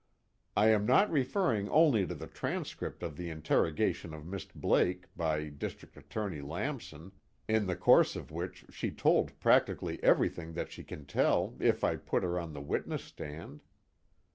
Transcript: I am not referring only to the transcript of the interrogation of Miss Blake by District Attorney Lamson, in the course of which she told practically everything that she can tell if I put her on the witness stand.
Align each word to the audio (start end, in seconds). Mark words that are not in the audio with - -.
I 0.57 0.69
am 0.69 0.87
not 0.87 1.11
referring 1.11 1.69
only 1.69 2.07
to 2.07 2.15
the 2.15 2.25
transcript 2.25 3.03
of 3.03 3.15
the 3.17 3.29
interrogation 3.29 4.15
of 4.15 4.25
Miss 4.25 4.45
Blake 4.45 5.05
by 5.15 5.49
District 5.49 5.95
Attorney 5.95 6.41
Lamson, 6.41 7.11
in 7.47 7.67
the 7.67 7.75
course 7.75 8.15
of 8.15 8.31
which 8.31 8.65
she 8.71 8.89
told 8.89 9.39
practically 9.39 10.03
everything 10.03 10.53
that 10.53 10.71
she 10.71 10.83
can 10.83 11.05
tell 11.05 11.55
if 11.59 11.83
I 11.83 11.97
put 11.97 12.23
her 12.23 12.39
on 12.39 12.53
the 12.53 12.61
witness 12.61 13.03
stand. 13.03 13.61